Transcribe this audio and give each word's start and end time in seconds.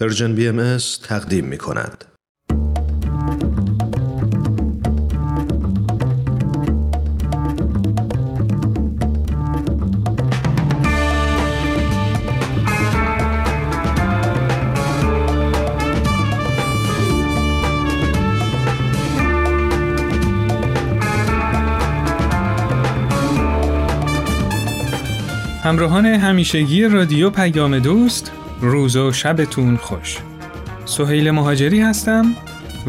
پرژن 0.00 0.34
بی 0.34 0.48
ام 0.48 0.78
تقدیم 1.02 1.44
می 1.44 1.58
کند. 1.58 2.04
همراهان 25.62 26.06
همیشگی 26.06 26.84
رادیو 26.84 27.30
پیام 27.30 27.78
دوست 27.78 28.32
روز 28.60 28.96
و 28.96 29.12
شبتون 29.12 29.76
خوش 29.76 30.18
سهیل 30.84 31.30
مهاجری 31.30 31.80
هستم 31.80 32.24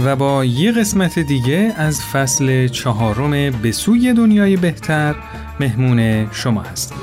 و 0.06 0.16
با 0.16 0.46
یه 0.46 0.72
قسمت 0.72 1.20
دیگه 1.20 1.74
از 1.78 2.02
فصل 2.02 2.68
چهارم 2.68 3.52
به 3.52 3.72
سوی 3.72 4.14
دنیای 4.14 4.58
بهتر 4.58 5.16
مهمون 5.60 6.32
شما 6.32 6.62
هستم 6.62 6.96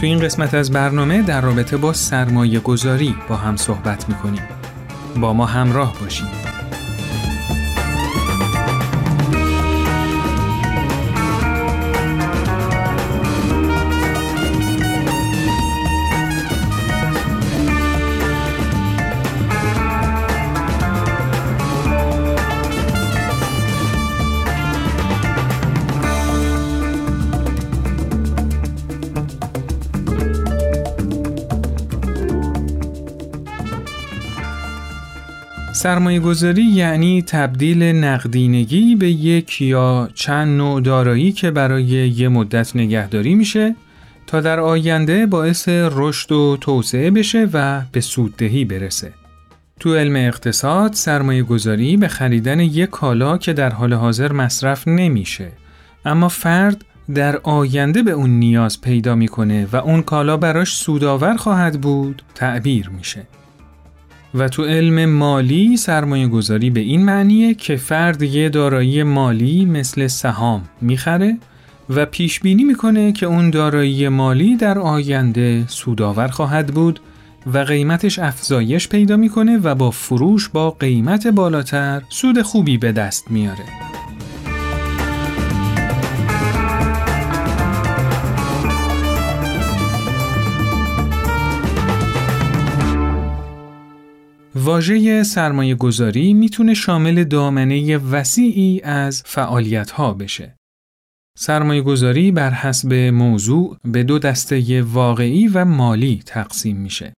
تو 0.00 0.06
این 0.06 0.20
قسمت 0.20 0.54
از 0.54 0.70
برنامه 0.70 1.22
در 1.22 1.40
رابطه 1.40 1.76
با 1.76 1.92
سرمایه 1.92 2.60
گذاری 2.60 3.14
با 3.28 3.36
هم 3.36 3.56
صحبت 3.56 4.08
می‌کنیم. 4.08 4.42
با 5.20 5.32
ما 5.32 5.46
همراه 5.46 5.94
باشید. 6.00 6.47
سرمایه 35.78 36.20
گذاری 36.20 36.62
یعنی 36.62 37.22
تبدیل 37.22 37.82
نقدینگی 37.82 38.96
به 38.96 39.10
یک 39.10 39.62
یا 39.62 40.08
چند 40.14 40.58
نوع 40.58 40.80
دارایی 40.80 41.32
که 41.32 41.50
برای 41.50 41.84
یه 41.84 42.28
مدت 42.28 42.76
نگهداری 42.76 43.34
میشه 43.34 43.74
تا 44.26 44.40
در 44.40 44.60
آینده 44.60 45.26
باعث 45.26 45.68
رشد 45.68 46.32
و 46.32 46.56
توسعه 46.60 47.10
بشه 47.10 47.48
و 47.52 47.82
به 47.92 48.00
سوددهی 48.00 48.64
برسه. 48.64 49.12
تو 49.80 49.94
علم 49.94 50.16
اقتصاد 50.16 50.92
سرمایه 50.92 51.42
گذاری 51.42 51.96
به 51.96 52.08
خریدن 52.08 52.60
یک 52.60 52.90
کالا 52.90 53.38
که 53.38 53.52
در 53.52 53.70
حال 53.70 53.92
حاضر 53.92 54.32
مصرف 54.32 54.88
نمیشه 54.88 55.48
اما 56.04 56.28
فرد 56.28 56.84
در 57.14 57.36
آینده 57.36 58.02
به 58.02 58.10
اون 58.10 58.30
نیاز 58.30 58.80
پیدا 58.80 59.14
می‌کنه 59.14 59.66
و 59.72 59.76
اون 59.76 60.02
کالا 60.02 60.36
براش 60.36 60.76
سودآور 60.76 61.36
خواهد 61.36 61.80
بود 61.80 62.22
تعبیر 62.34 62.88
میشه. 62.88 63.37
و 64.34 64.48
تو 64.48 64.64
علم 64.64 65.04
مالی 65.04 65.76
سرمایه 65.76 66.28
گذاری 66.28 66.70
به 66.70 66.80
این 66.80 67.04
معنیه 67.04 67.54
که 67.54 67.76
فرد 67.76 68.22
یه 68.22 68.48
دارایی 68.48 69.02
مالی 69.02 69.64
مثل 69.64 70.06
سهام 70.06 70.68
می‌خره 70.80 71.38
و 71.90 72.06
پیش 72.06 72.40
بینی 72.40 72.64
می‌کنه 72.64 73.12
که 73.12 73.26
اون 73.26 73.50
دارایی 73.50 74.08
مالی 74.08 74.56
در 74.56 74.78
آینده 74.78 75.64
سودآور 75.68 76.28
خواهد 76.28 76.66
بود 76.66 77.00
و 77.52 77.58
قیمتش 77.58 78.18
افزایش 78.18 78.88
پیدا 78.88 79.16
می‌کنه 79.16 79.58
و 79.58 79.74
با 79.74 79.90
فروش 79.90 80.48
با 80.48 80.70
قیمت 80.70 81.26
بالاتر 81.26 82.02
سود 82.08 82.42
خوبی 82.42 82.78
به 82.78 82.92
دست 82.92 83.30
میاره. 83.30 83.64
واژه 94.68 95.22
سرمایه 95.22 95.74
گذاری 95.74 96.34
می‌تونه 96.34 96.74
شامل 96.74 97.24
دامنه 97.24 97.96
وسیعی 97.96 98.80
از 98.84 99.22
فعالیت 99.26 99.90
ها 99.90 100.14
بشه. 100.14 100.56
سرمایه 101.38 101.82
گذاری 101.82 102.32
بر 102.32 102.50
حسب 102.50 102.92
موضوع 102.94 103.76
به 103.84 104.02
دو 104.02 104.18
دسته 104.18 104.82
واقعی 104.82 105.48
و 105.48 105.64
مالی 105.64 106.22
تقسیم 106.26 106.76
میشه. 106.76 107.12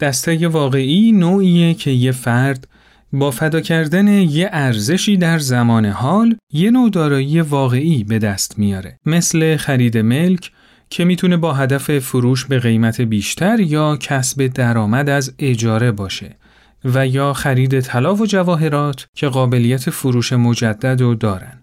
دسته 0.00 0.48
واقعی 0.48 1.12
نوعیه 1.12 1.74
که 1.74 1.90
یه 1.90 2.12
فرد 2.12 2.68
با 3.12 3.30
فدا 3.30 3.60
کردن 3.60 4.08
یه 4.08 4.48
ارزشی 4.52 5.16
در 5.16 5.38
زمان 5.38 5.86
حال 5.86 6.36
یه 6.52 6.70
نوع 6.70 6.90
دارایی 6.90 7.40
واقعی 7.40 8.04
به 8.04 8.18
دست 8.18 8.58
میاره. 8.58 8.98
مثل 9.06 9.56
خرید 9.56 9.98
ملک 9.98 10.52
که 10.90 11.04
می‌تونه 11.04 11.36
با 11.36 11.52
هدف 11.52 11.98
فروش 11.98 12.44
به 12.46 12.58
قیمت 12.58 13.00
بیشتر 13.00 13.60
یا 13.60 13.96
کسب 13.96 14.46
درآمد 14.46 15.08
از 15.08 15.34
اجاره 15.38 15.92
باشه 15.92 16.36
و 16.84 17.06
یا 17.06 17.32
خرید 17.32 17.80
طلا 17.80 18.14
و 18.14 18.26
جواهرات 18.26 19.06
که 19.16 19.28
قابلیت 19.28 19.90
فروش 19.90 20.32
مجدد 20.32 21.00
رو 21.00 21.14
دارن. 21.14 21.62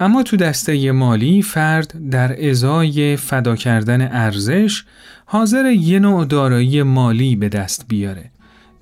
اما 0.00 0.22
تو 0.22 0.36
دسته 0.36 0.92
مالی 0.92 1.42
فرد 1.42 2.10
در 2.10 2.48
ازای 2.50 3.16
فدا 3.16 3.56
کردن 3.56 4.08
ارزش 4.12 4.84
حاضر 5.26 5.70
یه 5.70 5.98
نوع 5.98 6.24
دارایی 6.24 6.82
مالی 6.82 7.36
به 7.36 7.48
دست 7.48 7.84
بیاره. 7.88 8.30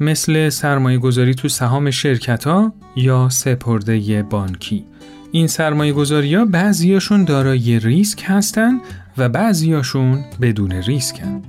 مثل 0.01 0.49
سرمایه 0.49 0.99
گذاری 0.99 1.35
تو 1.35 1.49
سهام 1.49 1.91
شرکت 1.91 2.45
ها 2.45 2.75
یا 2.97 3.29
سپرده 3.29 4.23
بانکی. 4.23 4.85
این 5.33 5.47
سرمایه 5.47 5.93
گذاری 5.93 6.35
ها 6.35 6.45
بعضیاشون 6.45 7.25
دارای 7.25 7.79
ریسک 7.79 8.25
هستن 8.27 8.81
و 9.19 9.29
بعضیاشون 9.29 10.25
بدون 10.41 10.73
ریسکن. 10.73 11.43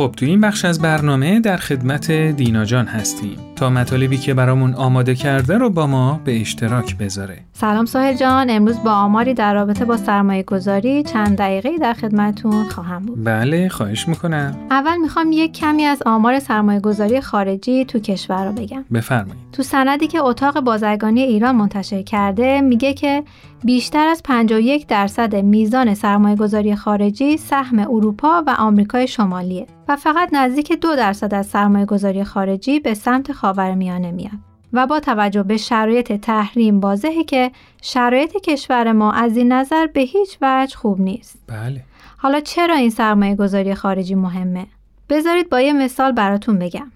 خب 0.00 0.14
تو 0.16 0.26
این 0.26 0.40
بخش 0.40 0.64
از 0.64 0.82
برنامه 0.82 1.40
در 1.40 1.56
خدمت 1.56 2.10
دینا 2.10 2.64
جان 2.64 2.86
هستیم. 2.86 3.49
تا 3.60 3.70
مطالبی 3.70 4.18
که 4.18 4.34
برامون 4.34 4.74
آماده 4.74 5.14
کرده 5.14 5.58
رو 5.58 5.70
با 5.70 5.86
ما 5.86 6.20
به 6.24 6.40
اشتراک 6.40 6.96
بذاره. 6.98 7.38
سلام 7.52 7.86
ساحل 7.86 8.14
جان 8.14 8.50
امروز 8.50 8.82
با 8.82 8.90
آماری 8.92 9.34
در 9.34 9.54
رابطه 9.54 9.84
با 9.84 9.96
سرمایه 9.96 10.42
گذاری 10.42 11.02
چند 11.02 11.38
دقیقه 11.38 11.78
در 11.78 11.92
خدمتون 11.92 12.64
خواهم 12.64 13.06
بود. 13.06 13.24
بله 13.24 13.68
خواهش 13.68 14.08
می‌کنم. 14.08 14.56
اول 14.70 14.96
می‌خوام 14.96 15.32
یک 15.32 15.52
کمی 15.52 15.84
از 15.84 16.02
آمار 16.06 16.38
سرمایه 16.38 16.80
گذاری 16.80 17.20
خارجی 17.20 17.84
تو 17.84 17.98
کشور 17.98 18.46
رو 18.46 18.52
بگم. 18.52 18.84
بفرمایید. 18.92 19.50
تو 19.52 19.62
سندی 19.62 20.06
که 20.06 20.22
اتاق 20.22 20.60
بازرگانی 20.60 21.20
ایران 21.20 21.56
منتشر 21.56 22.02
کرده 22.02 22.60
میگه 22.60 22.94
که 22.94 23.22
بیشتر 23.64 24.06
از 24.06 24.22
51 24.22 24.86
درصد 24.86 25.36
میزان 25.36 25.94
سرمایه 25.94 26.36
گذاری 26.36 26.76
خارجی 26.76 27.36
سهم 27.36 27.78
اروپا 27.78 28.42
و 28.46 28.54
آمریکای 28.58 29.08
شمالیه 29.08 29.66
و 29.88 29.96
فقط 29.96 30.28
نزدیک 30.32 30.72
دو 30.72 30.96
درصد 30.96 31.34
از 31.34 31.46
سرمایه 31.46 31.86
گذاری 31.86 32.24
خارجی 32.24 32.80
به 32.80 32.94
سمت 32.94 33.32
خاورمیانه 33.54 34.10
میاد. 34.10 34.38
و 34.72 34.86
با 34.86 35.00
توجه 35.00 35.42
به 35.42 35.56
شرایط 35.56 36.12
تحریم 36.12 36.80
واضحه 36.80 37.24
که 37.24 37.50
شرایط 37.82 38.36
کشور 38.36 38.92
ما 38.92 39.12
از 39.12 39.36
این 39.36 39.52
نظر 39.52 39.86
به 39.86 40.00
هیچ 40.00 40.38
وجه 40.42 40.76
خوب 40.76 41.00
نیست. 41.00 41.38
بله. 41.46 41.82
حالا 42.16 42.40
چرا 42.40 42.74
این 42.74 42.90
سرمایه 42.90 43.34
گذاری 43.34 43.74
خارجی 43.74 44.14
مهمه؟ 44.14 44.66
بذارید 45.08 45.48
با 45.48 45.60
یه 45.60 45.72
مثال 45.72 46.12
براتون 46.12 46.58
بگم. 46.58 46.92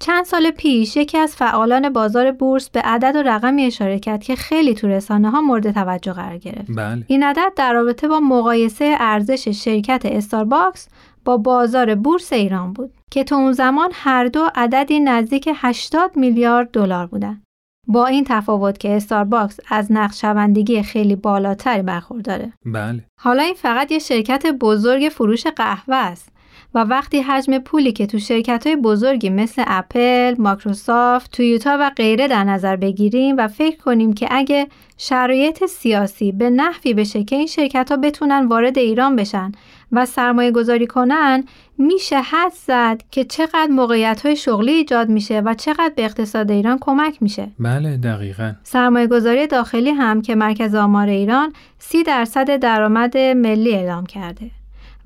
چند 0.00 0.24
سال 0.24 0.50
پیش 0.50 0.96
یکی 0.96 1.18
از 1.18 1.36
فعالان 1.36 1.88
بازار 1.88 2.32
بورس 2.32 2.70
به 2.70 2.80
عدد 2.80 3.16
و 3.16 3.22
رقمی 3.22 3.64
اشاره 3.64 3.98
کرد 3.98 4.22
که 4.22 4.36
خیلی 4.36 4.74
تو 4.74 4.88
رسانه 4.88 5.30
ها 5.30 5.40
مورد 5.40 5.70
توجه 5.70 6.12
قرار 6.12 6.38
گرفت. 6.38 6.70
بله. 6.76 7.04
این 7.06 7.22
عدد 7.22 7.52
در 7.56 7.72
رابطه 7.72 8.08
با 8.08 8.20
مقایسه 8.20 8.96
ارزش 9.00 9.48
شرکت 9.48 10.02
استارباکس 10.04 10.88
با 11.24 11.36
بازار 11.36 11.94
بورس 11.94 12.32
ایران 12.32 12.72
بود 12.72 12.92
که 13.10 13.24
تو 13.24 13.34
اون 13.34 13.52
زمان 13.52 13.90
هر 13.92 14.26
دو 14.26 14.48
عددی 14.54 15.00
نزدیک 15.00 15.48
80 15.54 16.16
میلیارد 16.16 16.70
دلار 16.70 17.06
بودن. 17.06 17.42
با 17.88 18.06
این 18.06 18.24
تفاوت 18.28 18.78
که 18.78 18.90
استارباکس 18.96 19.60
از 19.68 19.92
نقدشوندگی 19.92 20.82
خیلی 20.82 21.16
بالاتری 21.16 21.82
برخورداره. 21.82 22.52
بله. 22.64 23.04
حالا 23.20 23.42
این 23.42 23.54
فقط 23.54 23.92
یه 23.92 23.98
شرکت 23.98 24.46
بزرگ 24.46 25.08
فروش 25.08 25.46
قهوه 25.46 25.96
است. 25.96 26.32
و 26.74 26.78
وقتی 26.78 27.20
حجم 27.20 27.58
پولی 27.58 27.92
که 27.92 28.06
تو 28.06 28.18
شرکت 28.18 28.66
های 28.66 28.76
بزرگی 28.76 29.30
مثل 29.30 29.64
اپل، 29.66 30.34
مایکروسافت، 30.38 31.30
تویوتا 31.30 31.76
و 31.80 31.90
غیره 31.96 32.28
در 32.28 32.44
نظر 32.44 32.76
بگیریم 32.76 33.36
و 33.38 33.48
فکر 33.48 33.76
کنیم 33.76 34.12
که 34.12 34.28
اگه 34.30 34.66
شرایط 34.98 35.66
سیاسی 35.66 36.32
به 36.32 36.50
نحوی 36.50 36.94
بشه 36.94 37.24
که 37.24 37.36
این 37.36 37.46
شرکت 37.46 37.90
ها 37.90 37.96
بتونن 37.96 38.46
وارد 38.46 38.78
ایران 38.78 39.16
بشن 39.16 39.52
و 39.92 40.06
سرمایه 40.06 40.50
گذاری 40.50 40.86
کنن 40.86 41.44
میشه 41.78 42.20
حدس 42.20 42.52
زد 42.66 43.02
که 43.10 43.24
چقدر 43.24 43.68
موقعیت 43.70 44.26
های 44.26 44.36
شغلی 44.36 44.72
ایجاد 44.72 45.08
میشه 45.08 45.40
و 45.40 45.54
چقدر 45.54 45.92
به 45.96 46.04
اقتصاد 46.04 46.50
ایران 46.50 46.78
کمک 46.80 47.22
میشه. 47.22 47.48
بله 47.58 47.96
دقیقا. 47.96 48.52
سرمایه 48.62 49.06
گذاری 49.06 49.46
داخلی 49.46 49.90
هم 49.90 50.22
که 50.22 50.34
مرکز 50.34 50.74
آمار 50.74 51.08
ایران 51.08 51.52
سی 51.78 52.02
درصد 52.02 52.56
درآمد 52.56 53.18
ملی 53.18 53.74
اعلام 53.74 54.06
کرده. 54.06 54.50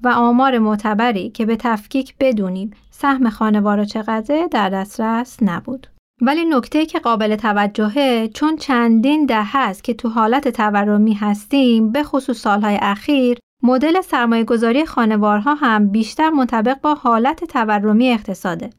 و 0.02 0.08
آمار 0.08 0.58
معتبری 0.58 1.30
که 1.30 1.46
به 1.46 1.56
تفکیک 1.56 2.14
بدونیم 2.20 2.70
سهم 2.90 3.30
خانوار 3.30 3.84
چقدره 3.84 4.48
در 4.48 4.68
دسترس 4.68 5.38
نبود. 5.42 5.86
ولی 6.20 6.44
نکته 6.44 6.86
که 6.86 6.98
قابل 6.98 7.36
توجهه 7.36 8.28
چون 8.34 8.56
چندین 8.56 9.26
ده 9.26 9.42
هست 9.44 9.84
که 9.84 9.94
تو 9.94 10.08
حالت 10.08 10.48
تورمی 10.48 11.14
هستیم 11.14 11.92
به 11.92 12.02
خصوص 12.02 12.40
سالهای 12.40 12.78
اخیر 12.82 13.38
مدل 13.62 14.00
سرمایه 14.00 14.44
گذاری 14.44 14.86
خانوارها 14.86 15.54
هم 15.54 15.88
بیشتر 15.88 16.30
منطبق 16.30 16.80
با 16.80 16.94
حالت 16.94 17.44
تورمی 17.44 18.10
اقتصاده 18.10 18.70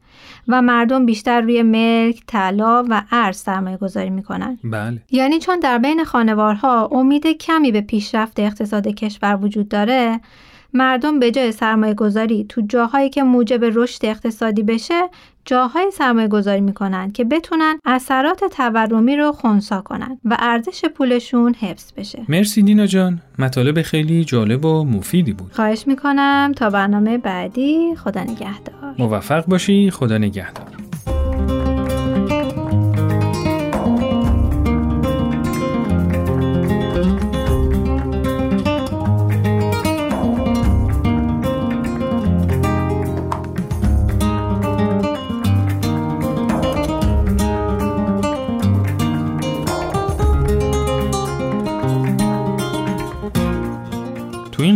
و 0.48 0.62
مردم 0.62 1.06
بیشتر 1.06 1.40
روی 1.40 1.62
ملک، 1.62 2.22
طلا 2.26 2.84
و 2.88 3.02
ارز 3.12 3.36
سرمایه 3.36 3.76
گذاری 3.76 4.10
می‌کنن. 4.10 4.58
بله. 4.64 5.02
یعنی 5.10 5.38
چون 5.38 5.60
در 5.60 5.78
بین 5.78 6.04
خانوارها 6.04 6.86
امید 6.92 7.26
کمی 7.26 7.72
به 7.72 7.80
پیشرفت 7.80 8.40
اقتصاد 8.40 8.88
کشور 8.88 9.38
وجود 9.42 9.68
داره 9.68 10.20
مردم 10.74 11.18
به 11.18 11.30
جای 11.30 11.52
سرمایه 11.52 11.94
گذاری 11.94 12.46
تو 12.48 12.60
جاهایی 12.60 13.10
که 13.10 13.22
موجب 13.22 13.64
رشد 13.64 14.04
اقتصادی 14.04 14.62
بشه 14.62 15.02
جاهای 15.44 15.90
سرمایه 15.90 16.28
گذاری 16.28 16.60
می‌کنن 16.60 17.10
که 17.10 17.24
بتونن 17.24 17.78
اثرات 17.84 18.44
تورمی 18.44 19.16
رو 19.16 19.32
خونسا 19.32 19.80
کنن 19.80 20.18
و 20.24 20.36
ارزش 20.40 20.84
پولشون 20.84 21.54
حفظ 21.54 21.92
بشه. 21.96 22.22
مرسی 22.28 22.62
دینا 22.62 22.86
جان. 22.86 23.20
مطالب 23.38 23.82
خیلی 23.82 24.24
جالب 24.24 24.64
و 24.64 24.84
مفیدی 24.84 25.32
بود. 25.32 25.52
خواهش 25.52 25.86
می‌کنم. 25.86 26.52
تا 26.56 26.70
برنامه 26.70 27.18
بعدی 27.18 27.94
خدا 27.96 28.22
نگهدار. 28.22 28.94
موفق 28.98 29.46
باشی. 29.46 29.90
خدا 29.90 30.18
نگهدار. 30.18 30.87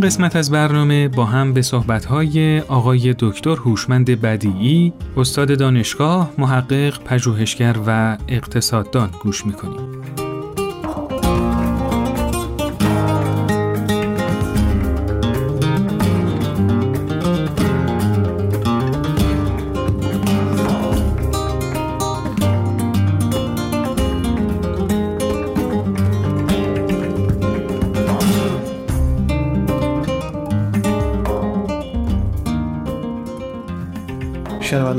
قسمت 0.02 0.36
از 0.36 0.50
برنامه 0.50 1.08
با 1.08 1.24
هم 1.24 1.52
به 1.52 1.62
صحبت‌های 1.62 2.60
آقای 2.60 3.14
دکتر 3.18 3.50
هوشمند 3.50 4.10
بدیعی، 4.10 4.92
استاد 5.16 5.58
دانشگاه، 5.58 6.30
محقق، 6.38 7.02
پژوهشگر 7.04 7.76
و 7.86 8.18
اقتصاددان 8.28 9.10
گوش 9.22 9.46
می‌کنیم. 9.46 10.02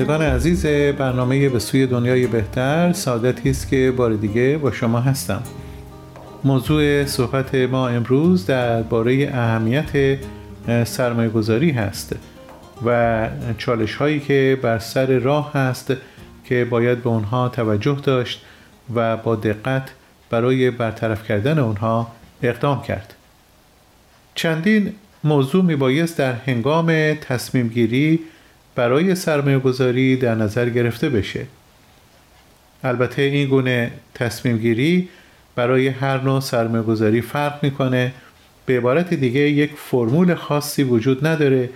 شنوندگان 0.04 0.36
عزیز 0.36 0.66
برنامه 0.98 1.50
به 1.50 1.60
سوی 1.60 1.88
دنیای 1.88 2.28
بهتر 2.28 2.94
سعادتی 2.94 3.50
است 3.50 3.70
که 3.70 3.94
بار 3.98 4.14
دیگه 4.14 4.58
با 4.58 4.72
شما 4.72 5.00
هستم. 5.00 5.44
موضوع 6.44 7.06
صحبت 7.06 7.56
ما 7.56 7.88
امروز 7.88 8.46
درباره 8.46 9.30
اهمیت 9.34 10.18
سرمایه 10.84 11.30
گذاری 11.30 11.72
هست 11.72 12.16
و 12.86 13.30
چالش 13.58 13.96
هایی 13.96 14.20
که 14.20 14.58
بر 14.62 14.80
سر 14.80 15.06
راه 15.06 15.54
هست 15.54 15.94
که 16.46 16.66
باید 16.66 17.04
به 17.04 17.10
اونها 17.10 17.50
توجه 17.50 17.98
داشت 18.04 18.46
و 18.96 19.18
با 19.18 19.36
دقت 19.36 19.90
برای 20.30 20.72
برطرف 20.72 21.28
کردن 21.28 21.60
اونها 21.60 22.12
اقدام 22.42 22.82
کرد. 22.82 23.14
چندین 24.36 24.94
موضوع 25.24 25.64
می 25.64 25.76
بایست 25.76 26.18
در 26.18 26.34
هنگام 26.34 27.14
تصمیم 27.14 27.68
گیری 27.68 28.20
برای 28.76 29.16
سرمایه 29.16 29.60
گذاری 29.60 30.16
در 30.16 30.36
نظر 30.36 30.70
گرفته 30.70 31.10
بشه. 31.10 31.46
البته 32.84 33.22
این 33.22 33.50
گونه 33.50 33.92
تصمیم 34.14 34.58
گیری 34.58 35.10
برای 35.56 35.88
هر 35.88 36.22
نوع 36.22 36.40
سرمایه 36.40 36.84
گذاری 36.84 37.22
فرق 37.22 37.64
می‌کنه. 37.64 38.14
به 38.66 38.78
عبارت 38.78 39.14
دیگه 39.14 39.40
یک 39.40 39.72
فرمول 39.76 40.36
خاصی 40.36 40.84
وجود 40.84 41.28
نداره 41.28 41.70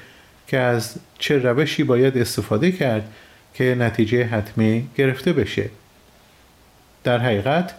که 0.48 0.58
از 0.58 0.96
چه 1.20 1.38
روشی 1.38 1.84
باید 1.84 2.18
استفاده 2.18 2.72
کرد 2.72 3.04
که 3.54 3.76
نتیجه 3.80 4.24
حتمی 4.24 4.88
گرفته 4.98 5.34
بشه. 5.34 5.70
در 7.04 7.18
حقیقت 7.18 7.74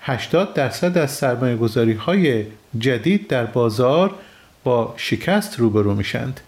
80 0.00 0.54
درصد 0.54 0.98
از 0.98 1.10
سرمایه 1.10 1.56
گذاری 1.56 1.92
های 1.92 2.44
جدید 2.78 3.28
در 3.28 3.44
بازار 3.44 4.14
با 4.64 4.94
شکست 4.96 5.58
روبرو 5.58 5.94
میشند. 5.94 6.40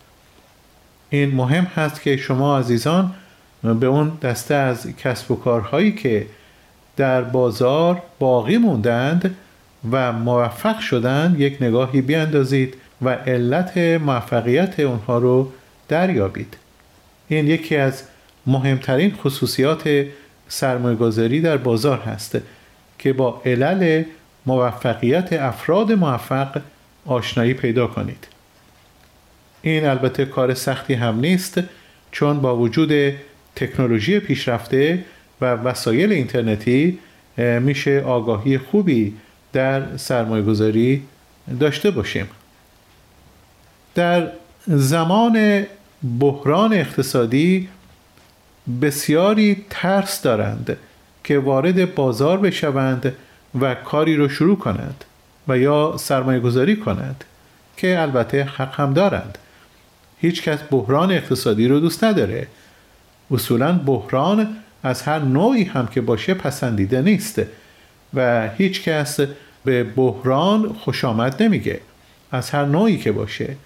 این 1.10 1.34
مهم 1.34 1.64
هست 1.64 2.02
که 2.02 2.16
شما 2.16 2.58
عزیزان 2.58 3.14
به 3.62 3.86
اون 3.86 4.12
دسته 4.22 4.54
از 4.54 4.96
کسب 4.96 5.30
و 5.30 5.36
کارهایی 5.36 5.92
که 5.92 6.26
در 6.96 7.22
بازار 7.22 8.02
باقی 8.18 8.58
موندند 8.58 9.36
و 9.90 10.12
موفق 10.12 10.78
شدند 10.78 11.40
یک 11.40 11.56
نگاهی 11.60 12.00
بیاندازید 12.00 12.76
و 13.02 13.08
علت 13.08 13.78
موفقیت 13.78 14.80
اونها 14.80 15.18
رو 15.18 15.52
دریابید. 15.88 16.56
این 17.28 17.46
یکی 17.46 17.76
از 17.76 18.02
مهمترین 18.46 19.14
خصوصیات 19.14 20.04
سرمایه‌گذاری 20.48 21.40
در 21.40 21.56
بازار 21.56 21.98
هست 21.98 22.38
که 22.98 23.12
با 23.12 23.42
علل 23.44 24.02
موفقیت 24.46 25.32
افراد 25.32 25.92
موفق 25.92 26.60
آشنایی 27.06 27.54
پیدا 27.54 27.86
کنید. 27.86 28.26
این 29.66 29.86
البته 29.86 30.24
کار 30.24 30.54
سختی 30.54 30.94
هم 30.94 31.20
نیست 31.20 31.60
چون 32.10 32.40
با 32.40 32.56
وجود 32.56 33.14
تکنولوژی 33.56 34.20
پیشرفته 34.20 35.04
و 35.40 35.54
وسایل 35.54 36.12
اینترنتی 36.12 36.98
میشه 37.60 38.00
آگاهی 38.00 38.58
خوبی 38.58 39.14
در 39.52 39.96
سرمایه 39.96 40.42
گذاری 40.42 41.02
داشته 41.60 41.90
باشیم. 41.90 42.28
در 43.94 44.28
زمان 44.66 45.66
بحران 46.20 46.72
اقتصادی 46.72 47.68
بسیاری 48.82 49.64
ترس 49.70 50.22
دارند 50.22 50.76
که 51.24 51.38
وارد 51.38 51.94
بازار 51.94 52.38
بشوند 52.38 53.12
و 53.60 53.74
کاری 53.74 54.16
رو 54.16 54.28
شروع 54.28 54.58
کنند 54.58 55.04
و 55.48 55.58
یا 55.58 55.94
سرمایه 55.98 56.40
گذاری 56.40 56.76
کنند 56.76 57.24
که 57.76 58.00
البته 58.02 58.42
حق 58.44 58.80
هم 58.80 58.92
دارند. 58.92 59.38
هیچ 60.24 60.42
کس 60.42 60.58
بحران 60.70 61.12
اقتصادی 61.12 61.68
رو 61.68 61.80
دوست 61.80 62.04
نداره. 62.04 62.46
اصولا 63.30 63.72
بحران 63.72 64.56
از 64.82 65.02
هر 65.02 65.18
نوعی 65.18 65.64
هم 65.64 65.86
که 65.86 66.00
باشه 66.00 66.34
پسندیده 66.34 67.02
نیست 67.02 67.42
و 68.14 68.48
هیچ 68.48 68.82
کس 68.82 69.20
به 69.64 69.84
بحران 69.84 70.72
خوش 70.72 71.04
آمد 71.04 71.42
نمیگه. 71.42 71.80
از 72.32 72.50
هر 72.50 72.64
نوعی 72.64 72.98
که 72.98 73.12
باشه. 73.12 73.56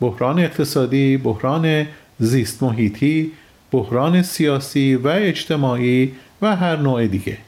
بحران 0.00 0.38
اقتصادی، 0.38 1.16
بحران 1.16 1.86
زیست 2.18 2.62
محیطی، 2.62 3.32
بحران 3.70 4.22
سیاسی 4.22 4.94
و 4.94 5.08
اجتماعی 5.08 6.12
و 6.42 6.56
هر 6.56 6.76
نوع 6.76 7.06
دیگه. 7.06 7.38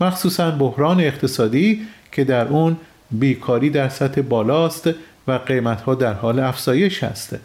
مخصوصا 0.00 0.50
بحران 0.50 1.00
اقتصادی 1.00 1.86
که 2.12 2.24
در 2.24 2.46
اون 2.46 2.76
بیکاری 3.10 3.70
در 3.70 3.88
سطح 3.88 4.20
بالاست 4.20 4.90
و 5.28 5.32
قیمت 5.32 5.80
ها 5.80 5.94
در 5.94 6.12
حال 6.12 6.38
افزایش 6.38 7.04
هسته 7.04 7.40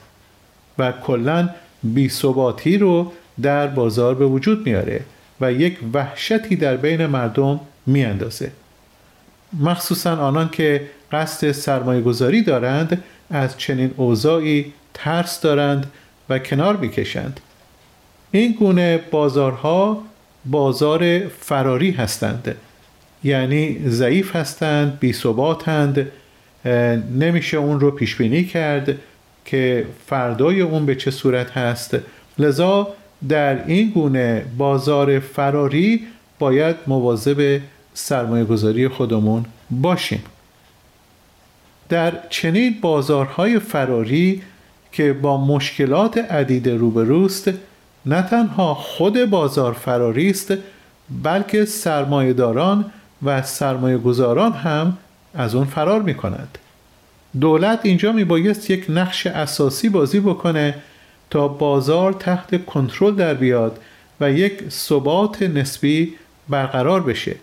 و 0.77 0.91
کلا 0.91 1.49
بیثباتی 1.83 2.77
رو 2.77 3.11
در 3.41 3.67
بازار 3.67 4.15
به 4.15 4.25
وجود 4.25 4.65
میاره 4.65 5.01
و 5.41 5.51
یک 5.51 5.77
وحشتی 5.93 6.55
در 6.55 6.77
بین 6.77 7.05
مردم 7.05 7.59
میاندازه. 7.85 8.51
مخصوصا 9.59 10.15
آنان 10.15 10.49
که 10.49 10.89
قصد 11.11 11.51
سرمایه 11.51 12.01
گذاری 12.01 12.41
دارند 12.41 13.03
از 13.31 13.57
چنین 13.57 13.91
اوضاعی 13.97 14.73
ترس 14.93 15.41
دارند 15.41 15.91
و 16.29 16.39
کنار 16.39 16.77
می‌کشند. 16.77 17.39
این 18.31 18.51
گونه 18.51 18.97
بازارها 19.11 20.03
بازار 20.45 21.27
فراری 21.27 21.91
هستند 21.91 22.55
یعنی 23.23 23.89
ضعیف 23.89 24.35
هستند 24.35 24.99
بی 24.99 25.13
ثباتند 25.13 26.11
نمیشه 27.19 27.57
اون 27.57 27.79
رو 27.79 27.91
پیش 27.91 28.15
بینی 28.15 28.45
کرد 28.45 28.95
که 29.45 29.85
فردای 30.07 30.61
اون 30.61 30.85
به 30.85 30.95
چه 30.95 31.11
صورت 31.11 31.51
هست. 31.51 31.97
لذا 32.39 32.87
در 33.29 33.65
این 33.65 33.89
گونه 33.89 34.45
بازار 34.57 35.19
فراری 35.19 36.07
باید 36.39 36.75
مواظب 36.87 37.61
سرمایه 37.93 38.45
گذاری 38.45 38.87
خودمون 38.87 39.45
باشیم. 39.71 40.23
در 41.89 42.13
چنین 42.29 42.75
بازارهای 42.81 43.59
فراری 43.59 44.41
که 44.91 45.13
با 45.13 45.45
مشکلات 45.45 46.17
عدید 46.17 46.69
روبروست 46.69 47.49
نه 48.05 48.21
تنها 48.21 48.73
خود 48.73 49.25
بازار 49.25 49.73
فراری 49.73 50.29
است 50.29 50.53
بلکه 51.23 51.65
سرمایهداران 51.65 52.85
و 53.23 53.41
سرمایه 53.41 53.97
گذاران 53.97 54.51
هم 54.53 54.97
از 55.35 55.55
اون 55.55 55.65
فرار 55.65 56.01
می 56.01 56.13
کند. 56.13 56.57
دولت 57.39 57.79
اینجا 57.83 58.11
می 58.11 58.23
بایست 58.23 58.69
یک 58.69 58.85
نقش 58.89 59.27
اساسی 59.27 59.89
بازی 59.89 60.19
بکنه 60.19 60.75
تا 61.29 61.47
بازار 61.47 62.13
تحت 62.13 62.65
کنترل 62.65 63.15
در 63.15 63.33
بیاد 63.33 63.79
و 64.21 64.31
یک 64.31 64.69
ثبات 64.69 65.41
نسبی 65.41 66.13
برقرار 66.49 67.03
بشه 67.03 67.35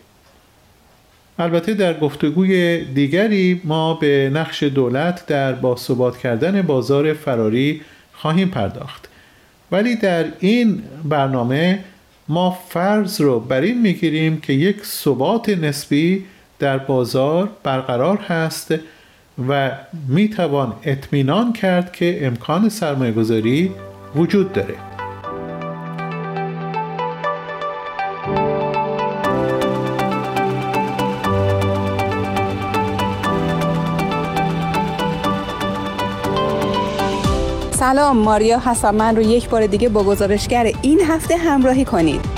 البته 1.38 1.74
در 1.74 1.98
گفتگوی 1.98 2.84
دیگری 2.84 3.60
ما 3.64 3.94
به 3.94 4.30
نقش 4.34 4.62
دولت 4.62 5.26
در 5.26 5.52
باثبات 5.52 6.18
کردن 6.18 6.62
بازار 6.62 7.12
فراری 7.12 7.80
خواهیم 8.12 8.48
پرداخت 8.48 9.08
ولی 9.72 9.96
در 9.96 10.24
این 10.38 10.82
برنامه 11.04 11.84
ما 12.28 12.58
فرض 12.68 13.20
رو 13.20 13.40
بر 13.40 13.60
این 13.60 13.80
می‌گیریم 13.80 14.40
که 14.40 14.52
یک 14.52 14.84
ثبات 14.84 15.48
نسبی 15.48 16.24
در 16.62 16.78
بازار 16.78 17.48
برقرار 17.62 18.16
هست 18.16 18.74
و 19.48 19.70
می‌توان 20.08 20.72
اطمینان 20.82 21.52
کرد 21.52 21.92
که 21.92 22.26
امکان 22.26 22.68
سرمایه 22.68 23.12
گذاری 23.12 23.72
وجود 24.16 24.52
داره. 24.52 24.74
سلام 37.70 38.16
ماریا 38.16 38.58
هستم. 38.58 38.94
من 38.94 39.16
رو 39.16 39.22
یک 39.22 39.48
بار 39.48 39.66
دیگه 39.66 39.88
با 39.88 40.04
گزارشگر 40.04 40.72
این 40.82 41.00
هفته 41.00 41.36
همراهی 41.36 41.84
کنید. 41.84 42.31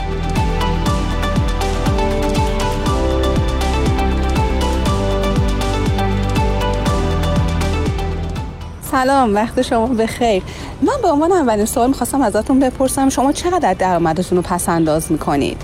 سلام 8.94 9.34
وقت 9.34 9.62
شما 9.62 9.86
بخیر 9.86 10.42
من 10.82 10.92
به 11.02 11.08
عنوان 11.08 11.32
اولین 11.32 11.64
سوال 11.64 11.88
می‌خواستم 11.88 12.22
ازتون 12.22 12.60
بپرسم 12.60 13.08
شما 13.08 13.32
چقدر 13.32 13.74
درآمدتون 13.74 14.36
رو 14.36 14.42
پس 14.42 14.68
انداز 14.68 15.12
می‌کنید؟ 15.12 15.56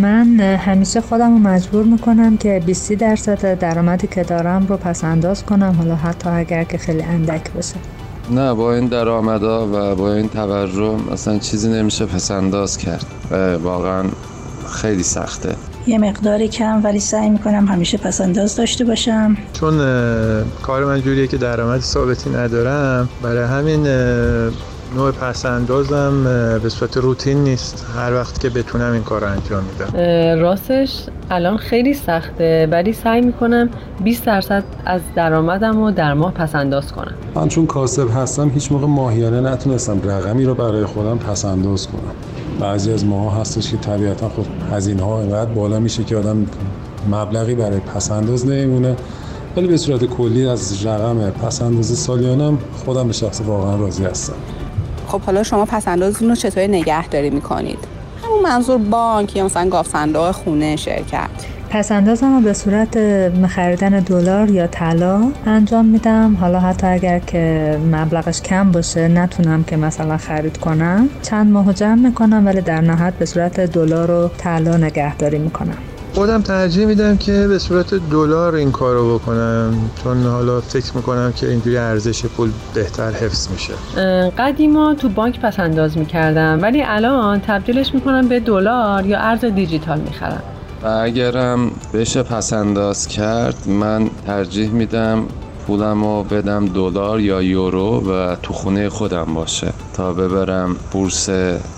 من 0.00 0.40
همیشه 0.40 1.00
خودم 1.00 1.32
رو 1.32 1.38
مجبور 1.38 1.84
می‌کنم 1.84 2.36
که 2.36 2.62
20 2.66 2.92
درصد 2.92 3.58
درآمدی 3.58 4.06
که 4.06 4.22
دارم 4.22 4.66
رو 4.66 4.76
پس 4.76 5.04
انداز 5.04 5.44
کنم 5.44 5.74
حالا 5.78 5.94
حتی 5.94 6.28
اگر 6.28 6.64
که 6.64 6.78
خیلی 6.78 7.02
اندک 7.02 7.52
باشه. 7.52 7.74
نه 8.30 8.54
با 8.54 8.74
این 8.74 8.86
درآمدا 8.86 9.66
و 9.66 9.94
با 9.94 10.12
این 10.12 10.28
تورم 10.28 11.08
اصلا 11.12 11.38
چیزی 11.38 11.68
نمیشه 11.68 12.06
پس 12.06 12.30
انداز 12.30 12.78
کرد. 12.78 13.06
واقعا 13.62 14.04
خیلی 14.72 15.02
سخته. 15.02 15.56
یه 15.86 15.98
مقداری 15.98 16.48
کم 16.48 16.80
ولی 16.84 17.00
سعی 17.00 17.30
می‌کنم 17.30 17.66
همیشه 17.66 17.98
پس 17.98 18.20
انداز 18.20 18.56
داشته 18.56 18.84
باشم. 18.84 19.36
چون 19.52 19.78
کار 20.62 20.84
من 20.84 21.00
جوریه 21.00 21.26
که 21.26 21.36
درآمد 21.36 21.80
ثابتی 21.80 22.30
ندارم. 22.30 23.08
برای 23.22 23.44
همین 23.44 23.86
نوع 24.96 25.10
پس 25.10 25.46
اندازم 25.46 26.24
به 26.62 26.68
صورت 26.68 26.96
روتین 26.96 27.44
نیست. 27.44 27.86
هر 27.96 28.14
وقت 28.14 28.40
که 28.40 28.50
بتونم 28.50 28.92
این 28.92 29.02
کار 29.02 29.20
رو 29.20 29.26
انجام 29.26 29.64
میدم. 29.64 29.98
راستش 30.40 31.06
الان 31.30 31.56
خیلی 31.56 31.94
سخته 31.94 32.68
ولی 32.70 32.92
سعی 32.92 33.20
می‌کنم 33.20 33.68
20 34.04 34.24
درصد 34.24 34.64
از 34.86 35.00
درآمدم 35.16 35.84
رو 35.84 35.90
در 35.90 36.14
ماه 36.14 36.32
پس 36.32 36.54
انداز 36.54 36.92
کنم. 36.92 37.14
من 37.34 37.48
چون 37.48 37.66
کاسب 37.66 38.06
هستم 38.16 38.48
هیچ 38.48 38.72
موقع 38.72 38.86
ماهیانه 38.86 39.50
نتونستم 39.50 40.00
رقمی 40.04 40.44
رو 40.44 40.54
برای 40.54 40.84
خودم 40.84 41.18
پس 41.18 41.44
انداز 41.44 41.88
کنم. 41.88 42.14
بعضی 42.62 42.92
از 42.92 43.04
ماها 43.04 43.40
هستش 43.40 43.70
که 43.70 43.76
طبیعتا 43.76 44.28
خب 44.28 44.74
هزینه 44.74 45.02
ها 45.02 45.20
اینقدر 45.20 45.50
بالا 45.50 45.80
میشه 45.80 46.04
که 46.04 46.16
آدم 46.16 46.46
مبلغی 47.10 47.54
برای 47.54 47.80
پس 47.80 48.10
انداز 48.10 48.46
نمیمونه. 48.46 48.96
ولی 49.56 49.66
به 49.66 49.76
صورت 49.76 50.04
کلی 50.04 50.46
از 50.46 50.86
رقم 50.86 51.30
پس 51.30 51.62
انداز 51.62 51.98
سالیانم 51.98 52.58
خودم 52.84 53.06
به 53.06 53.12
شخص 53.12 53.40
واقعا 53.46 53.76
راضی 53.76 54.04
هستم. 54.04 54.34
خب 55.08 55.20
حالا 55.20 55.42
شما 55.42 55.64
پس 55.64 55.88
اندازتون 55.88 56.28
رو 56.28 56.34
چطوری 56.34 56.68
نگهداری 56.68 57.30
می‌کنید؟ 57.30 57.78
همون 58.24 58.42
منظور 58.42 58.78
بانک 58.78 59.36
یا 59.36 59.44
مثلا 59.44 59.68
گاف 59.68 59.88
صندوق 59.88 60.30
خونه 60.30 60.76
شرکت. 60.76 61.30
پس 61.72 61.92
اندازم 61.92 62.34
رو 62.34 62.40
به 62.40 62.52
صورت 62.52 62.98
خریدن 63.46 63.90
دلار 63.90 64.50
یا 64.50 64.66
طلا 64.66 65.20
انجام 65.46 65.84
میدم. 65.84 66.36
حالا 66.40 66.60
حتی 66.60 66.86
اگر 66.86 67.18
که 67.18 67.76
مبلغش 67.92 68.42
کم 68.42 68.72
باشه 68.72 69.08
نتونم 69.08 69.64
که 69.64 69.76
مثلا 69.76 70.16
خرید 70.16 70.58
کنم. 70.58 71.08
چند 71.22 71.52
ماه 71.52 71.72
جمع 71.72 72.08
می‌کنم 72.08 72.46
ولی 72.46 72.60
در 72.60 72.80
نهایت 72.80 73.14
به 73.14 73.26
صورت 73.26 73.60
دلار 73.60 74.10
و 74.10 74.30
طلا 74.38 74.76
نگهداری 74.76 75.38
می‌کنم. 75.38 75.76
خودم 76.14 76.42
ترجیح 76.42 76.86
میدم 76.86 77.16
که 77.16 77.46
به 77.48 77.58
صورت 77.58 77.94
دلار 77.94 78.54
این 78.54 78.72
کارو 78.72 79.18
بکنم 79.18 79.74
چون 80.04 80.22
حالا 80.26 80.60
فکر 80.60 80.96
می‌کنم 80.96 81.32
که 81.36 81.48
اینجوری 81.48 81.76
ارزش 81.76 82.26
پول 82.26 82.50
بهتر 82.74 83.10
حفظ 83.10 83.48
میشه. 83.50 83.72
قدیما 84.38 84.94
تو 84.94 85.08
بانک 85.08 85.40
پس 85.40 85.60
انداز 85.60 85.98
می‌کردم 85.98 86.58
ولی 86.62 86.82
الان 86.86 87.40
تبدیلش 87.40 87.94
می‌کنم 87.94 88.28
به 88.28 88.40
دلار 88.40 89.06
یا 89.06 89.18
ارز 89.18 89.44
دیجیتال 89.44 90.00
می‌خرم. 90.00 90.42
و 90.82 90.86
اگرم 90.86 91.70
بشه 91.94 92.22
پس 92.22 92.52
انداز 92.52 93.08
کرد 93.08 93.68
من 93.68 94.10
ترجیح 94.26 94.70
میدم 94.70 95.24
پولم 95.66 96.04
رو 96.04 96.22
بدم 96.22 96.66
دلار 96.66 97.20
یا 97.20 97.42
یورو 97.42 98.00
و 98.10 98.36
تو 98.42 98.52
خونه 98.52 98.88
خودم 98.88 99.34
باشه. 99.34 99.72
تا 99.94 100.12
ببرم 100.12 100.76
بورس 100.92 101.28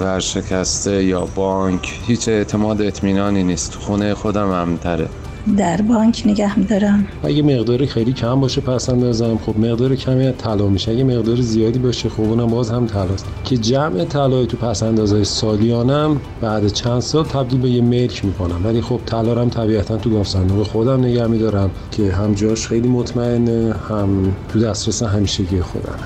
ورشکسته 0.01 1.05
یا 1.05 1.29
بانک 1.35 2.01
هیچ 2.07 2.29
اعتماد 2.29 2.83
اطمینانی 2.83 3.43
نیست. 3.43 3.73
تو 3.73 3.81
خونه 3.81 4.15
خودم 4.15 4.49
امتره 4.49 5.09
در 5.57 5.83
بانک 5.83 6.23
نگه 6.27 6.59
میدارم. 6.59 7.07
اگه 7.23 7.43
مقداری 7.43 7.87
خیلی 7.87 8.13
کم 8.13 8.41
باشه 8.41 8.61
پس 8.61 8.89
اندازم 8.89 9.39
خب 9.47 9.59
مقدار 9.59 9.97
کمی 9.97 10.33
طلا 10.33 10.67
میشه. 10.67 10.91
اگه 10.91 11.05
مقدار 11.05 11.41
زیادی 11.41 11.79
باشه 11.79 12.09
خب 12.09 12.21
اونم 12.21 12.47
باز 12.47 12.71
هم 12.71 12.87
طلاست. 12.87 13.27
که 13.45 13.57
جمع 13.57 14.05
طلای 14.05 14.47
تو 14.47 14.57
پس 14.57 14.83
اندازهای 14.83 15.25
سالیانم 15.25 16.21
بعد 16.41 16.69
چند 16.69 17.01
سال 17.01 17.25
تبدیل 17.25 17.61
به 17.61 17.71
یه 17.71 17.83
ملک 17.83 18.25
می‌کنم. 18.25 18.67
ولی 18.67 18.81
خب 18.81 19.01
طلا 19.07 19.41
هم 19.41 19.49
طبیعتا 19.49 19.97
تو 19.97 20.11
گاف 20.11 20.29
صندوق 20.29 20.67
خودم 20.67 21.01
نگه 21.01 21.27
میدارم 21.27 21.71
که 21.91 22.13
هم 22.13 22.35
جاش 22.35 22.69
خیلی 22.69 22.89
مطمئنه 22.89 23.75
هم 23.89 24.35
تو 24.49 24.61
دسترس 24.61 25.03
همیشگی 25.03 25.61
خودم. 25.61 25.99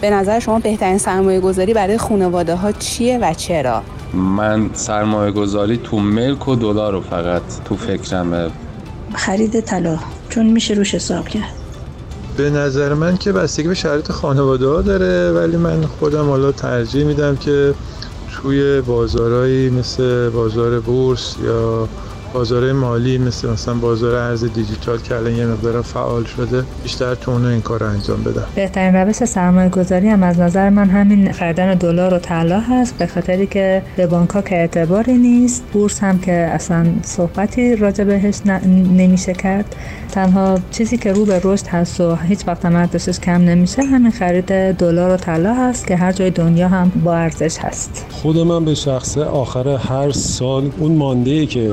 به 0.00 0.10
نظر 0.10 0.40
شما 0.40 0.58
بهترین 0.58 0.98
سرمایه 0.98 1.40
گذاری 1.40 1.74
برای 1.74 1.98
خانواده 1.98 2.54
ها 2.54 2.72
چیه 2.72 3.18
و 3.18 3.34
چرا؟ 3.34 3.82
من 4.14 4.70
سرمایه 4.72 5.32
گذاری 5.32 5.76
تو 5.76 5.98
ملک 5.98 6.48
و 6.48 6.56
دلار 6.56 6.92
رو 6.92 7.00
فقط 7.00 7.42
تو 7.64 7.76
فکرمه. 7.76 8.50
خرید 9.14 9.60
طلا 9.60 9.98
چون 10.28 10.46
میشه 10.46 10.74
روش 10.74 10.94
حساب 10.94 11.28
کرد. 11.28 11.54
به 12.36 12.50
نظر 12.50 12.94
من 12.94 13.16
که 13.16 13.32
بستگی 13.32 13.68
به 13.68 13.74
شرایط 13.74 14.12
خانواده 14.12 14.66
ها 14.66 14.82
داره 14.82 15.32
ولی 15.32 15.56
من 15.56 15.86
خودم 15.86 16.28
حالا 16.28 16.52
ترجیح 16.52 17.04
میدم 17.04 17.36
که 17.36 17.74
توی 18.32 18.80
بازارهایی 18.80 19.70
مثل 19.70 20.28
بازار 20.30 20.80
بورس 20.80 21.36
یا 21.44 21.88
بازار 22.34 22.72
مالی 22.72 23.18
مثل 23.18 23.50
مثلا 23.50 23.74
بازار 23.74 24.14
ارز 24.14 24.44
دیجیتال 24.44 24.98
که 24.98 25.14
الان 25.14 25.36
یه 25.36 25.46
مقدار 25.46 25.82
فعال 25.82 26.24
شده 26.24 26.64
بیشتر 26.82 27.14
تو 27.14 27.30
این 27.30 27.60
کار 27.60 27.84
انجام 27.84 28.22
بدم. 28.22 28.46
بهترین 28.54 28.94
روش 28.94 29.14
سرمایه 29.16 29.68
گذاری 29.68 30.08
هم 30.08 30.22
از 30.22 30.40
نظر 30.40 30.70
من 30.70 30.90
همین 30.90 31.32
خریدن 31.32 31.74
دلار 31.74 32.14
و 32.14 32.18
طلا 32.18 32.60
هست 32.60 32.98
به 32.98 33.06
خاطری 33.06 33.46
که 33.46 33.82
به 33.96 34.06
بانک 34.06 34.30
ها 34.30 34.42
که 34.42 34.56
اعتباری 34.56 35.12
نیست 35.12 35.64
بورس 35.72 36.00
هم 36.00 36.18
که 36.18 36.32
اصلا 36.32 36.86
صحبتی 37.02 37.76
راجع 37.76 38.04
بهش 38.04 38.40
نمیشه 38.96 39.32
کرد. 39.32 39.76
تنها 40.12 40.58
چیزی 40.70 40.96
که 40.96 41.12
رو 41.12 41.24
به 41.24 41.40
رشد 41.44 41.66
هست 41.66 42.00
و 42.00 42.16
هیچ 42.16 42.48
وقت 42.48 42.64
هم 42.64 42.76
ارزشش 42.76 43.20
کم 43.20 43.32
نمیشه 43.32 43.82
همین 43.82 44.10
خرید 44.10 44.72
دلار 44.72 45.10
و 45.10 45.16
طلا 45.16 45.54
هست 45.54 45.86
که 45.86 45.96
هر 45.96 46.12
جای 46.12 46.30
دنیا 46.30 46.68
هم 46.68 46.92
با 47.04 47.14
ارزش 47.14 47.58
هست. 47.58 48.06
خود 48.10 48.38
من 48.38 48.64
به 48.64 48.74
شخصه 48.74 49.24
آخر 49.24 49.68
هر 49.68 50.10
سال 50.10 50.70
اون 50.78 50.96
مانده 50.96 51.46
که 51.46 51.72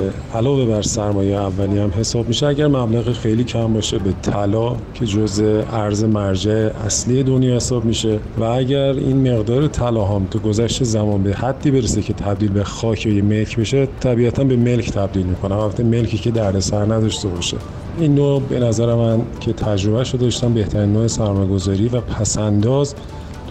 علاوه 0.51 0.65
بر 0.65 0.81
سرمایه 0.81 1.35
اولی 1.35 1.79
هم 1.79 1.91
حساب 1.99 2.27
میشه. 2.27 2.47
اگر 2.47 2.67
مبلغ 2.67 3.13
خیلی 3.13 3.43
کم 3.43 3.73
باشه 3.73 3.99
به 3.99 4.13
طلا 4.21 4.75
که 4.93 5.05
جزء 5.05 5.61
ارز 5.71 6.03
مرجع 6.03 6.69
اصلی 6.85 7.23
دنیا 7.23 7.55
حساب 7.55 7.85
میشه. 7.85 8.19
و 8.39 8.43
اگر 8.43 8.93
این 8.93 9.33
مقدار 9.33 9.67
طلا 9.67 10.05
هم 10.05 10.27
تو 10.31 10.39
گذشت 10.39 10.83
زمان 10.83 11.23
به 11.23 11.33
حدی 11.33 11.71
برسه 11.71 12.01
که 12.01 12.13
تبدیل 12.13 12.49
به 12.49 12.63
خاک 12.63 13.05
یا 13.05 13.23
ملک 13.23 13.59
بشه 13.59 13.87
طبیعتا 13.99 14.43
به 14.43 14.55
ملک 14.55 14.91
تبدیل 14.91 15.25
می‌کنه. 15.25 15.55
البته 15.55 15.83
ملکی 15.83 16.17
که 16.17 16.31
دردسر 16.31 16.93
نداشته 16.93 17.27
باشه. 17.27 17.57
این 17.99 18.15
نوع 18.15 18.41
به 18.41 18.59
نظر 18.59 18.95
من 18.95 19.21
که 19.39 19.53
تجربه 19.53 20.03
شده 20.03 20.17
داشتم 20.17 20.53
بهترین 20.53 20.93
نوع 20.93 21.07
سرمایه‌گذاری 21.07 21.87
و 21.87 22.01
پسنداز 22.01 22.95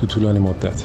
تو 0.00 0.07
طولانی 0.07 0.38
مدت. 0.38 0.83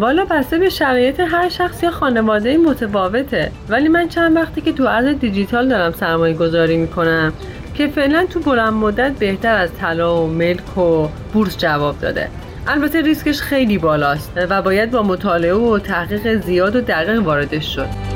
والا 0.00 0.24
بسته 0.24 0.58
به 0.58 0.68
شرایط 0.68 1.20
هر 1.20 1.48
شخص 1.48 1.82
یا 1.82 1.90
خانواده 1.90 2.56
متفاوته. 2.56 3.50
ولی 3.68 3.88
من 3.88 4.08
چند 4.08 4.36
وقتی 4.36 4.60
که 4.60 4.72
تو 4.72 4.86
ارز 4.86 5.18
دیجیتال 5.18 5.68
دارم 5.68 5.92
سرمایه 5.92 6.34
گذاری 6.34 6.76
می‌کنم 6.76 7.32
که 7.74 7.88
فعلا 7.88 8.26
تو 8.30 8.40
بلند 8.40 8.72
مدت 8.72 9.12
بهتر 9.12 9.56
از 9.56 9.70
طلا 9.80 10.22
و 10.22 10.26
ملک 10.26 10.78
و 10.78 11.08
بورس 11.32 11.58
جواب 11.58 12.00
داده. 12.00 12.28
البته 12.66 13.00
ریسکش 13.00 13.40
خیلی 13.40 13.78
بالاست 13.78 14.32
و 14.50 14.62
باید 14.62 14.90
با 14.90 15.02
مطالعه 15.02 15.54
و 15.54 15.78
تحقیق 15.78 16.40
زیاد 16.40 16.76
و 16.76 16.80
دقیق 16.80 17.22
واردش 17.22 17.74
شد. 17.74 18.07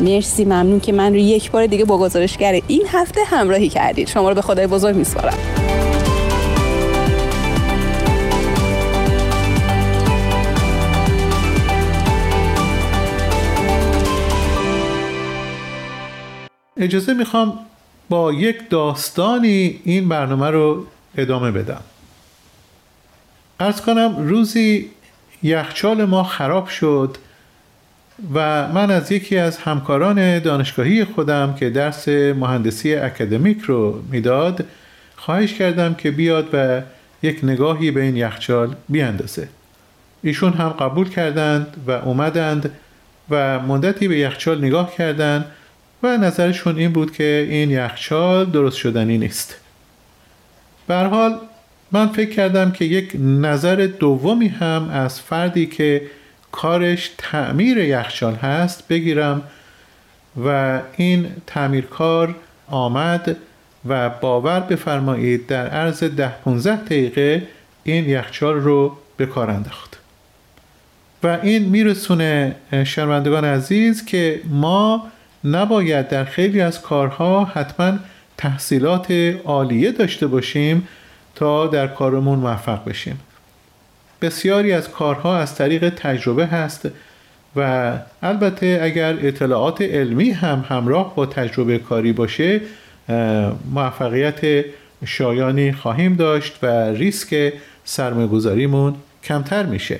مرسی 0.00 0.44
ممنون 0.44 0.80
که 0.80 0.92
من 0.92 1.12
رو 1.12 1.18
یک 1.18 1.50
بار 1.50 1.66
دیگه 1.66 1.84
با 1.84 1.98
گزارشگر 1.98 2.60
این 2.68 2.86
هفته 2.88 3.20
همراهی 3.26 3.68
کردید. 3.68 4.08
شما 4.08 4.28
رو 4.28 4.34
به 4.34 4.42
خدای 4.42 4.66
بزرگ 4.66 4.96
میسپارم. 4.96 5.38
اجازه 16.76 17.14
می‌خوام 17.14 17.58
با 18.08 18.32
یک 18.32 18.56
داستانی 18.70 19.80
این 19.84 20.08
برنامه 20.08 20.50
رو 20.50 20.86
ادامه 21.18 21.50
بدم. 21.50 21.80
ارز 23.60 23.80
کنم 23.80 24.14
روزی 24.18 24.90
یخچال 25.42 26.04
ما 26.04 26.24
خراب 26.24 26.68
شد. 26.68 27.16
و 28.34 28.68
من 28.68 28.90
از 28.90 29.12
یکی 29.12 29.38
از 29.38 29.58
همکاران 29.58 30.38
دانشگاهی 30.38 31.04
خودم 31.04 31.54
که 31.54 31.70
درس 31.70 32.08
مهندسی 32.08 32.94
اکادمیک 32.94 33.60
رو 33.60 34.02
می‌داد 34.10 34.64
خواهش 35.16 35.54
کردم 35.54 35.94
که 35.94 36.10
بیاد 36.10 36.48
و 36.52 36.82
یک 37.22 37.40
نگاهی 37.42 37.90
به 37.90 38.02
این 38.02 38.16
یخچال 38.16 38.74
بیاندازه. 38.88 39.48
ایشون 40.22 40.52
هم 40.52 40.68
قبول 40.68 41.08
کردند 41.08 41.76
و 41.86 41.90
اومدند 41.90 42.70
و 43.30 43.60
مدتی 43.60 44.08
به 44.08 44.18
یخچال 44.18 44.64
نگاه 44.64 44.94
کردند 44.94 45.44
و 46.02 46.16
نظرشون 46.16 46.76
این 46.78 46.92
بود 46.92 47.12
که 47.12 47.46
این 47.50 47.70
یخچال 47.70 48.44
درست 48.44 48.76
شدنی 48.76 49.18
نیست. 49.18 49.56
به 50.86 50.94
حال 50.94 51.38
من 51.92 52.06
فکر 52.06 52.30
کردم 52.30 52.70
که 52.70 52.84
یک 52.84 53.12
نظر 53.20 53.88
دومی 53.98 54.48
هم 54.48 54.90
از 54.92 55.20
فردی 55.20 55.66
که 55.66 56.02
کارش 56.56 57.10
تعمیر 57.18 57.78
یخچال 57.78 58.34
هست 58.34 58.88
بگیرم 58.88 59.42
و 60.44 60.80
این 60.96 61.28
تعمیرکار 61.46 62.34
آمد 62.68 63.36
و 63.88 64.10
باور 64.10 64.60
بفرمایید 64.60 65.46
در 65.46 65.66
عرض 65.66 66.04
ده 66.04 66.28
15 66.28 66.76
دقیقه 66.76 67.42
این 67.84 68.08
یخچال 68.08 68.54
رو 68.54 68.96
به 69.16 69.26
کار 69.26 69.50
انداخت. 69.50 69.98
و 71.22 71.38
این 71.42 71.64
میرسونه 71.64 72.56
شنوندگان 72.84 73.44
عزیز 73.44 74.04
که 74.04 74.40
ما 74.44 75.06
نباید 75.44 76.08
در 76.08 76.24
خیلی 76.24 76.60
از 76.60 76.80
کارها 76.80 77.44
حتما 77.44 77.98
تحصیلات 78.36 79.10
عالیه 79.44 79.92
داشته 79.92 80.26
باشیم 80.26 80.88
تا 81.34 81.66
در 81.66 81.86
کارمون 81.86 82.38
موفق 82.38 82.84
بشیم. 82.84 83.20
بسیاری 84.22 84.72
از 84.72 84.90
کارها 84.90 85.38
از 85.38 85.54
طریق 85.54 85.88
تجربه 85.88 86.46
هست 86.46 86.88
و 87.56 87.92
البته 88.22 88.80
اگر 88.82 89.16
اطلاعات 89.20 89.82
علمی 89.82 90.30
هم 90.30 90.64
همراه 90.68 91.14
با 91.14 91.26
تجربه 91.26 91.78
کاری 91.78 92.12
باشه 92.12 92.60
موفقیت 93.74 94.64
شایانی 95.04 95.72
خواهیم 95.72 96.14
داشت 96.14 96.58
و 96.62 96.66
ریسک 96.90 97.52
سرمایه‌گذاریمون 97.84 98.94
کمتر 99.24 99.66
میشه. 99.66 99.98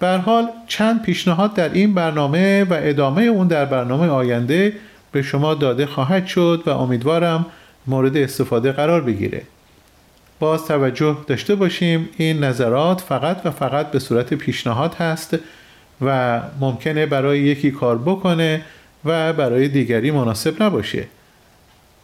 بر 0.00 0.18
حال 0.18 0.48
چند 0.68 1.02
پیشنهاد 1.02 1.54
در 1.54 1.72
این 1.72 1.94
برنامه 1.94 2.64
و 2.64 2.78
ادامه 2.82 3.22
اون 3.22 3.48
در 3.48 3.64
برنامه 3.64 4.08
آینده 4.08 4.72
به 5.12 5.22
شما 5.22 5.54
داده 5.54 5.86
خواهد 5.86 6.26
شد 6.26 6.62
و 6.66 6.70
امیدوارم 6.70 7.46
مورد 7.86 8.16
استفاده 8.16 8.72
قرار 8.72 9.00
بگیره. 9.00 9.42
باز 10.44 10.64
توجه 10.64 11.16
داشته 11.26 11.54
باشیم. 11.54 12.08
این 12.16 12.44
نظرات 12.44 13.00
فقط 13.00 13.40
و 13.44 13.50
فقط 13.50 13.90
به 13.90 13.98
صورت 13.98 14.34
پیشنهاد 14.34 14.94
هست 14.94 15.38
و 16.00 16.40
ممکنه 16.60 17.06
برای 17.06 17.40
یکی 17.40 17.70
کار 17.70 17.98
بکنه 17.98 18.62
و 19.04 19.32
برای 19.32 19.68
دیگری 19.68 20.10
مناسب 20.10 20.62
نباشه. 20.62 21.04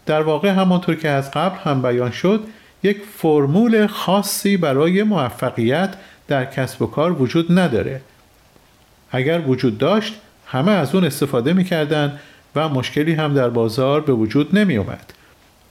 در 0.07 0.23
واقع 0.23 0.49
همانطور 0.49 0.95
که 0.95 1.09
از 1.09 1.31
قبل 1.31 1.57
هم 1.65 1.83
بیان 1.83 2.11
شد 2.11 2.45
یک 2.83 3.03
فرمول 3.19 3.87
خاصی 3.87 4.57
برای 4.57 5.03
موفقیت 5.03 5.95
در 6.29 6.45
کسب 6.45 6.83
و 6.83 6.87
کار 6.87 7.23
وجود 7.23 7.59
نداره. 7.59 8.01
اگر 9.11 9.41
وجود 9.41 9.79
داشت 9.79 10.15
همه 10.47 10.73
از 10.73 10.95
اون 10.95 11.05
استفاده 11.05 11.53
می‌کردن 11.53 12.19
و 12.57 12.69
مشکلی 12.69 13.13
هم 13.13 13.35
در 13.35 13.49
بازار 13.49 14.01
به 14.01 14.13
وجود 14.13 14.59
نمی 14.59 14.77
اومد. 14.77 15.13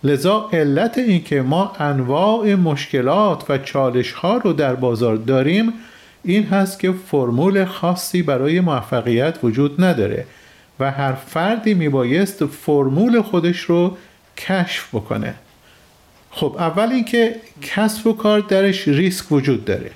لذا 0.04 0.50
علت 0.54 0.98
اینکه 0.98 1.42
ما 1.42 1.72
انواع 1.80 2.56
مشکلات 2.56 3.50
و 3.50 3.58
چالش 3.58 4.12
ها 4.12 4.38
رو 4.38 4.54
در 4.54 4.76
بازار 4.76 5.16
داریم 5.16 5.74
این 6.24 6.44
هست 6.44 6.80
که 6.80 6.92
فرمول 6.92 7.66
خاصی 7.66 8.24
برای 8.24 8.60
موفقیت 8.60 9.38
وجود 9.44 9.84
نداره 9.84 10.26
و 10.80 10.92
هر 10.92 11.14
فردی 11.14 11.74
میبایست 11.74 12.46
فرمول 12.46 13.22
خودش 13.22 13.60
رو 13.60 13.98
کشف 14.38 14.96
بکنه. 14.96 15.36
خب 16.32 16.56
اول 16.60 16.92
اینکه 16.92 17.36
کسب 17.62 18.08
و 18.08 18.14
کار 18.14 18.40
درش 18.40 18.88
ریسک 18.88 19.32
وجود 19.32 19.66
داره. 19.66 19.92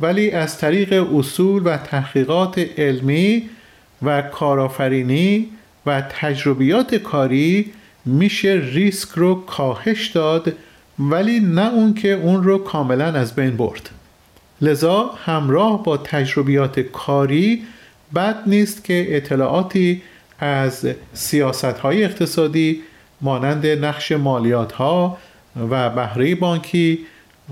ولی 0.00 0.30
از 0.30 0.58
طریق 0.58 1.16
اصول 1.16 1.62
و 1.64 1.76
تحقیقات 1.76 2.58
علمی 2.78 3.50
و 4.02 4.22
کارآفرینی 4.22 5.48
و 5.86 6.00
تجربیات 6.00 6.94
کاری 6.94 7.72
میشه 8.04 8.60
ریسک 8.72 9.08
رو 9.08 9.34
کاهش 9.34 10.06
داد 10.06 10.52
ولی 10.98 11.40
نه 11.40 11.72
اون 11.72 11.94
که 11.94 12.12
اون 12.12 12.42
رو 12.42 12.58
کاملا 12.58 13.04
از 13.04 13.34
بین 13.34 13.56
برد. 13.56 13.90
لذا 14.60 15.10
همراه 15.24 15.82
با 15.82 15.96
تجربیات 15.96 16.80
کاری 16.80 17.62
بد 18.14 18.36
نیست 18.46 18.84
که 18.84 19.16
اطلاعاتی 19.16 20.02
از 20.38 20.88
سیاست 21.12 21.64
های 21.64 22.04
اقتصادی 22.04 22.82
مانند 23.20 23.66
نقش 23.66 24.12
مالیات 24.12 24.72
ها 24.72 25.18
و 25.70 25.90
بهره 25.90 26.34
بانکی 26.34 26.98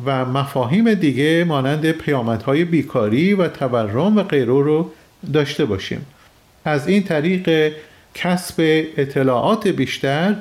و 0.04 0.24
مفاهیم 0.24 0.94
دیگه 0.94 1.44
مانند 1.44 1.90
پیامدهای 1.90 2.64
بیکاری 2.64 3.34
و 3.34 3.48
تورم 3.48 4.16
و 4.16 4.22
غیره 4.22 4.44
رو 4.46 4.90
داشته 5.32 5.64
باشیم. 5.64 6.06
از 6.64 6.88
این 6.88 7.02
طریق 7.02 7.72
کسب 8.14 8.54
اطلاعات 8.96 9.68
بیشتر 9.68 10.36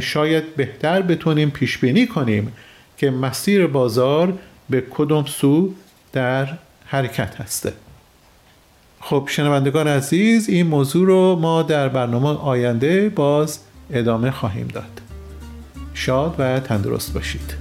شاید 0.00 0.56
بهتر 0.56 1.02
بتونیم 1.02 1.50
پیش 1.50 1.78
بینی 1.78 2.06
کنیم 2.06 2.52
که 2.96 3.10
مسیر 3.10 3.66
بازار 3.66 4.38
به 4.70 4.80
کدام 4.80 5.24
سو 5.24 5.74
در 6.12 6.48
حرکت 6.86 7.40
هسته. 7.40 7.72
خب 9.00 9.28
شنوندگان 9.30 9.88
عزیز 9.88 10.48
این 10.48 10.66
موضوع 10.66 11.06
رو 11.06 11.36
ما 11.36 11.62
در 11.62 11.88
برنامه 11.88 12.28
آینده 12.28 13.08
باز 13.08 13.58
ادامه 13.90 14.30
خواهیم 14.30 14.68
داد. 14.68 15.00
شاد 15.94 16.34
و 16.38 16.60
تندرست 16.60 17.12
باشید. 17.14 17.54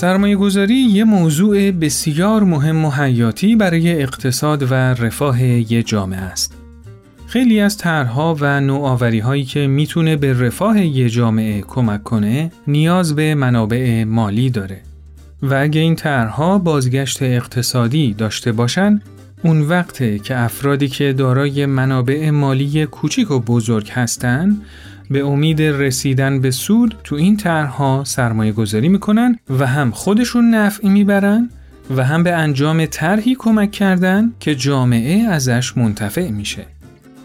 سرمایه 0.00 0.36
گذاری 0.36 0.74
یه 0.74 1.04
موضوع 1.04 1.70
بسیار 1.70 2.44
مهم 2.44 2.84
و 2.84 2.90
حیاتی 2.90 3.56
برای 3.56 4.02
اقتصاد 4.02 4.62
و 4.62 4.74
رفاه 4.74 5.42
یه 5.42 5.82
جامعه 5.82 6.20
است. 6.20 6.54
خیلی 7.26 7.60
از 7.60 7.76
طرحها 7.76 8.36
و 8.40 8.60
نوآوری 8.60 9.18
هایی 9.18 9.44
که 9.44 9.66
می‌تونه 9.66 10.16
به 10.16 10.40
رفاه 10.40 10.80
یه 10.86 11.08
جامعه 11.08 11.60
کمک 11.60 12.02
کنه 12.02 12.52
نیاز 12.66 13.14
به 13.14 13.34
منابع 13.34 14.04
مالی 14.04 14.50
داره. 14.50 14.80
و 15.42 15.54
اگه 15.54 15.80
این 15.80 15.94
طرحها 15.94 16.58
بازگشت 16.58 17.22
اقتصادی 17.22 18.14
داشته 18.14 18.52
باشن 18.52 19.00
اون 19.42 19.60
وقته 19.60 20.18
که 20.18 20.38
افرادی 20.40 20.88
که 20.88 21.12
دارای 21.12 21.66
منابع 21.66 22.30
مالی 22.30 22.86
کوچیک 22.86 23.30
و 23.30 23.40
بزرگ 23.40 23.90
هستن 23.90 24.56
به 25.10 25.24
امید 25.26 25.62
رسیدن 25.62 26.40
به 26.40 26.50
سود 26.50 26.96
تو 27.04 27.16
این 27.16 27.36
طرحها 27.36 28.04
سرمایه 28.06 28.52
گذاری 28.52 28.88
می‌کنن 28.88 29.38
و 29.58 29.66
هم 29.66 29.90
خودشون 29.90 30.54
نفعی 30.54 30.88
می‌برن 30.88 31.50
و 31.96 32.04
هم 32.04 32.22
به 32.22 32.32
انجام 32.32 32.86
طرحی 32.86 33.36
کمک 33.38 33.70
کردن 33.70 34.32
که 34.40 34.54
جامعه 34.54 35.22
ازش 35.22 35.76
منتفع 35.76 36.30
میشه. 36.30 36.66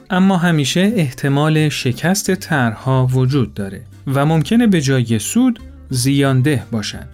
اما 0.10 0.38
همیشه 0.38 0.94
احتمال 0.96 1.70
شکست 1.70 2.36
طرحها 2.36 3.08
وجود 3.08 3.54
داره 3.54 3.82
و 4.08 4.26
ممکنه 4.26 4.68
به 4.68 4.82
جای 4.82 5.20
سود 5.20 5.60
زیانده 5.90 6.64
باشن. 6.72 7.08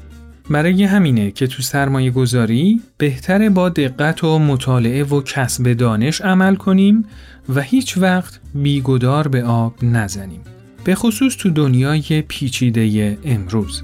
برای 0.49 0.83
همینه 0.83 1.31
که 1.31 1.47
تو 1.47 1.61
سرمایه 1.61 2.11
گذاری 2.11 2.81
بهتره 2.97 3.49
با 3.49 3.69
دقت 3.69 4.23
و 4.23 4.39
مطالعه 4.39 5.03
و 5.03 5.21
کسب 5.21 5.73
دانش 5.73 6.21
عمل 6.21 6.55
کنیم 6.55 7.05
و 7.55 7.61
هیچ 7.61 7.97
وقت 7.97 8.39
بیگدار 8.55 9.27
به 9.27 9.43
آب 9.43 9.75
نزنیم. 9.83 10.41
به 10.83 10.95
خصوص 10.95 11.35
تو 11.37 11.49
دنیای 11.49 12.21
پیچیده 12.21 13.17
امروز. 13.23 13.83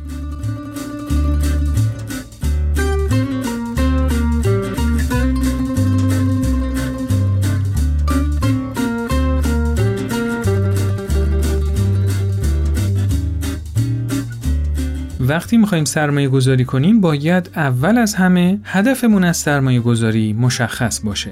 وقتی 15.19 15.57
می‌خوایم 15.57 15.85
سرمایه 15.85 16.29
گذاری 16.29 16.65
کنیم 16.65 17.01
باید 17.01 17.49
اول 17.55 17.97
از 17.97 18.15
همه 18.15 18.59
هدفمون 18.63 19.23
از 19.23 19.37
سرمایه 19.37 19.79
گذاری 19.79 20.33
مشخص 20.33 20.99
باشه. 20.99 21.31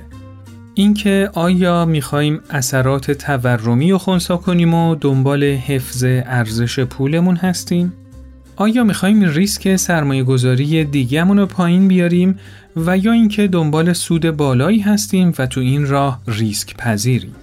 اینکه 0.77 1.29
آیا 1.33 1.85
می‌خوایم 1.85 2.39
اثرات 2.49 3.11
تورمی 3.11 3.91
رو 3.91 3.97
خونسا 3.97 4.37
کنیم 4.37 4.73
و 4.73 4.95
دنبال 4.95 5.43
حفظ 5.43 6.03
ارزش 6.07 6.79
پولمون 6.79 7.35
هستیم؟ 7.35 7.93
آیا 8.55 8.83
می‌خوایم 8.83 9.23
ریسک 9.23 9.75
سرمایه 9.75 10.23
گذاری 10.23 10.83
دیگهمون 10.83 11.37
رو 11.37 11.45
پایین 11.45 11.87
بیاریم 11.87 12.39
و 12.75 12.97
یا 12.97 13.11
اینکه 13.11 13.47
دنبال 13.47 13.93
سود 13.93 14.31
بالایی 14.31 14.79
هستیم 14.79 15.33
و 15.39 15.45
تو 15.45 15.59
این 15.59 15.87
راه 15.87 16.21
ریسک 16.27 16.77
پذیریم؟ 16.77 17.35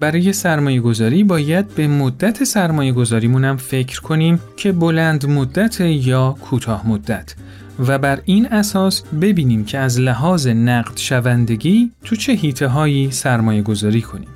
برای 0.00 0.32
سرمایه 0.32 0.80
گذاری 0.80 1.24
باید 1.24 1.74
به 1.74 1.88
مدت 1.88 2.44
سرمایه 2.44 2.92
گذاریمون 2.92 3.44
هم 3.44 3.56
فکر 3.56 4.00
کنیم 4.00 4.40
که 4.56 4.72
بلند 4.72 5.26
مدت 5.26 5.80
یا 5.80 6.36
کوتاه 6.40 6.88
مدت 6.88 7.34
و 7.78 7.98
بر 7.98 8.20
این 8.24 8.46
اساس 8.46 9.02
ببینیم 9.20 9.64
که 9.64 9.78
از 9.78 10.00
لحاظ 10.00 10.46
نقد 10.46 10.96
شوندگی 10.96 11.90
تو 12.04 12.16
چه 12.16 12.32
هیته 12.32 12.66
هایی 12.66 13.10
سرمایه 13.10 13.62
گذاری 13.62 14.02
کنیم. 14.02 14.28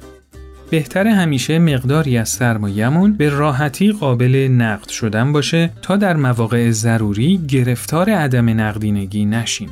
بهتر 0.70 1.06
همیشه 1.06 1.58
مقداری 1.58 2.18
از 2.18 2.28
سرمایهمون 2.28 3.12
به 3.12 3.28
راحتی 3.28 3.92
قابل 3.92 4.48
نقد 4.52 4.88
شدن 4.88 5.32
باشه 5.32 5.70
تا 5.82 5.96
در 5.96 6.16
مواقع 6.16 6.70
ضروری 6.70 7.40
گرفتار 7.48 8.10
عدم 8.10 8.60
نقدینگی 8.60 9.24
نشیم. 9.24 9.68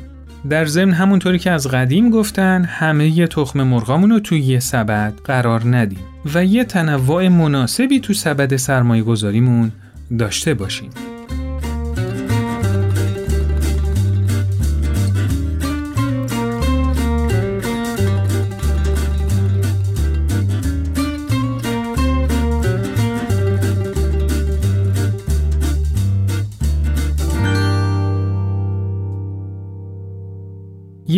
در 0.49 0.65
ضمن 0.65 0.91
همونطوری 0.91 1.39
که 1.39 1.51
از 1.51 1.67
قدیم 1.67 2.09
گفتن 2.09 2.63
همه 2.63 3.17
ی 3.17 3.27
تخم 3.27 3.63
مرغامون 3.63 4.09
رو 4.09 4.19
توی 4.19 4.39
یه 4.39 4.59
سبد 4.59 5.13
قرار 5.23 5.77
ندیم 5.77 5.99
و 6.33 6.45
یه 6.45 6.63
تنوع 6.63 7.27
مناسبی 7.27 7.99
تو 7.99 8.13
سبد 8.13 8.55
سرمایه 8.55 9.03
گذاریمون 9.03 9.71
داشته 10.19 10.53
باشیم. 10.53 10.89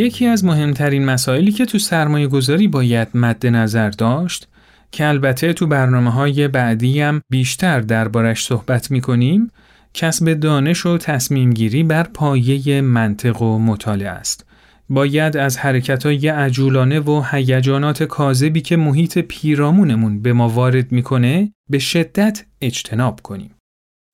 یکی 0.02 0.26
از 0.26 0.46
مهمترین 0.46 1.06
مسائلی 1.06 1.52
که 1.52 1.66
تو 1.66 1.80
سرمایه 1.80 2.28
گذاری 2.28 2.68
باید 2.68 3.08
مد 3.14 3.48
نظر 3.48 3.90
داشت 3.90 4.48
که 4.92 5.08
البته 5.08 5.54
تو 5.54 5.68
برنامه 5.68 6.12
های 6.12 6.48
بعدی 6.48 7.02
هم 7.02 7.22
بیشتر 7.30 7.80
دربارش 7.80 8.46
صحبت 8.46 8.92
می 8.92 9.02
کنیم 9.02 9.52
کسب 9.94 10.34
دانش 10.34 10.86
و 10.86 10.98
تصمیم 10.98 11.54
گیری 11.54 11.84
بر 11.84 12.04
پایه 12.04 12.82
منطق 12.82 13.42
و 13.42 13.60
مطالعه 13.60 14.10
است. 14.10 14.46
باید 14.90 15.38
از 15.38 15.58
حرکت 15.58 16.06
های 16.06 16.28
عجولانه 16.28 17.00
و 17.00 17.24
هیجانات 17.32 18.04
کاذبی 18.04 18.62
که 18.62 18.78
محیط 18.78 19.18
پیرامونمون 19.18 20.22
به 20.22 20.34
ما 20.34 20.50
وارد 20.50 20.92
می‌کنه 20.92 21.54
به 21.70 21.80
شدت 21.80 22.46
اجتناب 22.62 23.20
کنیم. 23.22 23.56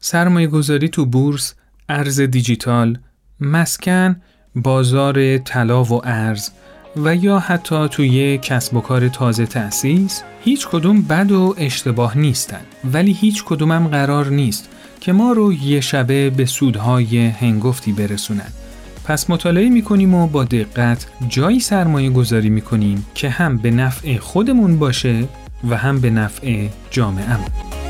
سرمایه 0.01 0.47
گذاری 0.47 0.89
تو 0.89 1.05
بورس، 1.05 1.55
ارز 1.89 2.21
دیجیتال، 2.21 2.97
مسکن 3.39 4.21
بازار 4.63 5.37
طلا 5.37 5.83
و 5.83 6.01
ارز 6.07 6.49
و 6.95 7.15
یا 7.15 7.39
حتی 7.39 7.87
توی 7.87 8.37
کسب 8.37 8.75
و 8.75 8.81
کار 8.81 9.09
تازه 9.09 9.45
تأسیس 9.45 10.23
هیچ 10.43 10.67
کدوم 10.67 11.01
بد 11.01 11.31
و 11.31 11.55
اشتباه 11.57 12.17
نیستن 12.17 12.61
ولی 12.93 13.11
هیچ 13.11 13.43
کدومم 13.43 13.87
قرار 13.87 14.27
نیست 14.27 14.69
که 14.99 15.11
ما 15.11 15.31
رو 15.31 15.53
یه 15.53 15.81
شبه 15.81 16.29
به 16.29 16.45
سودهای 16.45 17.27
هنگفتی 17.27 17.91
برسونن 17.91 18.51
پس 19.05 19.29
مطالعه 19.29 19.69
می‌کنیم 19.69 20.13
و 20.13 20.27
با 20.27 20.43
دقت 20.43 21.07
جایی 21.27 21.59
سرمایه 21.59 22.09
گذاری 22.09 22.49
می‌کنیم 22.49 23.05
که 23.15 23.29
هم 23.29 23.57
به 23.57 23.71
نفع 23.71 24.17
خودمون 24.17 24.79
باشه 24.79 25.23
و 25.69 25.77
هم 25.77 26.01
به 26.01 26.09
نفع 26.09 26.67
جامعهمون. 26.91 27.86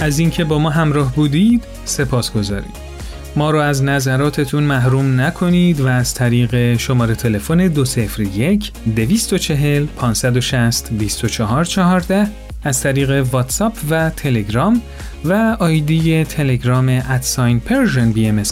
از 0.00 0.18
اینکه 0.18 0.44
با 0.44 0.58
ما 0.58 0.70
همراه 0.70 1.14
بودید 1.14 1.64
سپاسگزاریم. 1.84 2.90
ما 3.36 3.50
رو 3.50 3.58
از 3.58 3.84
نظراتتون 3.84 4.62
محروم 4.62 5.20
نکنید 5.20 5.80
و 5.80 5.86
از 5.86 6.14
طریق 6.14 6.76
شماره 6.76 7.14
تلفن 7.14 7.68
201 7.68 8.72
240 8.96 9.86
560 9.86 10.92
2414 10.92 12.26
از 12.64 12.80
طریق 12.80 13.26
واتساپ 13.32 13.72
و 13.90 14.10
تلگرام 14.10 14.82
و 15.24 15.56
آیدی 15.60 16.24
تلگرام 16.24 16.88
at 16.88 17.60
sign 17.60 18.12
Persian 18.12 18.26
BM 18.26 18.42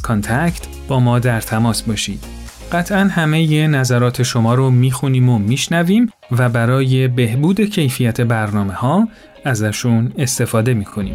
با 0.89 1.01
ما 1.01 1.19
در 1.19 1.41
تماس 1.41 1.83
باشید. 1.83 2.25
قطعا 2.73 3.05
همه 3.05 3.67
نظرات 3.67 4.23
شما 4.23 4.55
رو 4.55 4.71
می‌خونیم 4.71 5.29
و 5.29 5.39
میشنویم 5.39 6.11
و 6.31 6.49
برای 6.49 7.09
بهبود 7.09 7.61
کیفیت 7.61 8.21
برنامه 8.21 8.73
ها 8.73 9.09
ازشون 9.45 10.13
استفاده 10.19 10.75
می‌کنیم. 10.75 11.15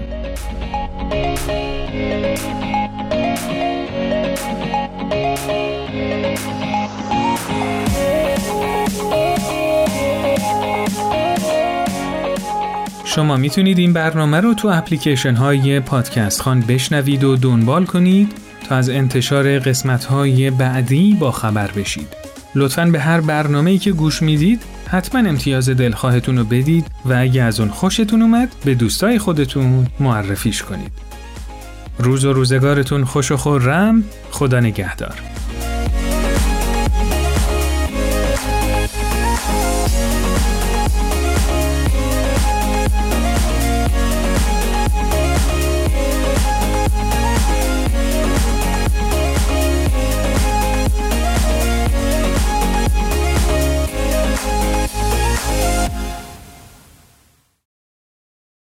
شما 13.06 13.38
می‌تونید 13.38 13.78
این 13.78 13.94
برنامه 13.94 14.40
رو 14.40 14.54
تو 14.54 14.68
اپلیکیشن 14.68 15.36
های 15.36 15.80
پادکست 15.80 16.42
خان 16.42 16.60
بشنوید 16.60 17.24
و 17.24 17.36
دنبال 17.36 17.86
کنید 17.86 18.32
تا 18.70 18.76
از 18.76 18.90
انتشار 18.90 19.60
قسمت 19.60 20.06
های 20.06 20.50
بعدی 20.50 21.18
با 21.20 21.32
خبر 21.32 21.72
بشید. 21.72 22.08
لطفاً 22.56 22.86
به 22.86 23.00
هر 23.00 23.22
برنامه‌ای 23.22 23.78
که 23.78 23.92
گوش 23.92 24.22
می‌دید 24.22 24.62
حتما 24.94 25.30
امتیاز 25.30 25.70
دلخواهتون 25.70 26.38
رو 26.38 26.44
بدید 26.44 26.86
و 27.06 27.14
اگه 27.14 27.44
از 27.44 27.60
اون 27.60 27.70
خوشتون 27.70 28.22
اومد 28.22 28.50
به 28.66 28.76
دوستای 28.76 29.20
خودتون 29.20 29.88
معرفیش 30.00 30.64
کنید. 30.64 30.92
روز 32.00 32.26
و 32.26 32.34
روزگارتون 32.34 33.04
خوش 33.04 33.32
و 33.32 33.38
خورم 33.38 34.04
خدا 34.32 34.60
نگهدار. 34.60 35.16